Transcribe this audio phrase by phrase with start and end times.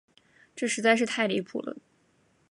[0.55, 1.77] 这实在是太离谱了。